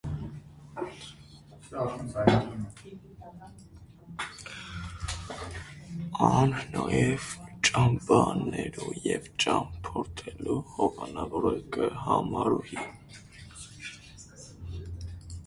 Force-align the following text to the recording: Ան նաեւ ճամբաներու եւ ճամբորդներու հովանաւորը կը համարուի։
Ան 6.27 6.53
նաեւ 6.75 7.27
ճամբաներու 7.67 8.95
եւ 9.09 9.27
ճամբորդներու 9.45 10.57
հովանաւորը 10.77 11.51
կը 11.77 11.91
համարուի։ 12.07 12.87